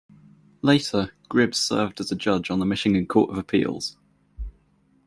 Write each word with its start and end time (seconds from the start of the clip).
Later, 0.63 1.11
Gribbs 1.29 1.57
served 1.59 1.99
as 1.99 2.11
a 2.11 2.15
judge 2.15 2.49
on 2.49 2.57
the 2.57 2.65
Michigan 2.65 3.05
Court 3.05 3.29
of 3.29 3.37
Appeals. 3.37 3.97